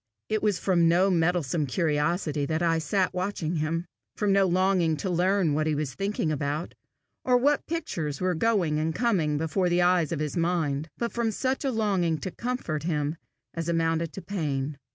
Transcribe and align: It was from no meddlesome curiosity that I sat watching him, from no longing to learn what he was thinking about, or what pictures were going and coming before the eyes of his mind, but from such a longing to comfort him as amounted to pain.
It 0.29 0.41
was 0.41 0.57
from 0.57 0.87
no 0.89 1.11
meddlesome 1.11 1.67
curiosity 1.67 2.43
that 2.47 2.63
I 2.63 2.79
sat 2.79 3.13
watching 3.13 3.57
him, 3.57 3.85
from 4.15 4.33
no 4.33 4.47
longing 4.47 4.97
to 4.97 5.11
learn 5.11 5.53
what 5.53 5.67
he 5.67 5.75
was 5.75 5.93
thinking 5.93 6.31
about, 6.31 6.73
or 7.23 7.37
what 7.37 7.67
pictures 7.67 8.19
were 8.19 8.33
going 8.33 8.79
and 8.79 8.95
coming 8.95 9.37
before 9.37 9.69
the 9.69 9.83
eyes 9.83 10.11
of 10.11 10.17
his 10.19 10.35
mind, 10.35 10.87
but 10.97 11.11
from 11.11 11.29
such 11.29 11.63
a 11.63 11.69
longing 11.71 12.17
to 12.21 12.31
comfort 12.31 12.81
him 12.81 13.15
as 13.53 13.69
amounted 13.69 14.11
to 14.13 14.23
pain. 14.23 14.79